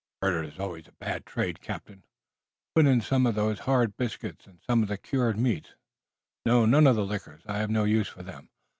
Murder 0.23 0.41
is 0.41 0.57
always 0.57 0.87
a 0.87 0.93
bad 0.93 1.27
trade, 1.27 1.61
captain. 1.61 2.01
Put 2.73 2.87
in 2.87 3.01
some 3.01 3.27
of 3.27 3.35
those 3.35 3.59
hard 3.69 3.95
biscuits, 3.97 4.47
and 4.47 4.59
some 4.65 4.81
of 4.81 4.89
the 4.89 4.97
cured 4.97 5.37
meats. 5.37 5.75
No, 6.43 6.65
none 6.65 6.87
of 6.87 6.95
the 6.95 7.05
liquors, 7.05 7.43
I 7.45 7.59
have 7.59 7.69
no 7.69 7.83
use 7.83 8.07
for 8.07 8.23
them. 8.23 8.49